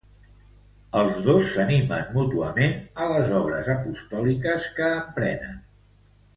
[1.01, 5.65] Els dos s'animen mútuament a les obres apostòliques que emprenen.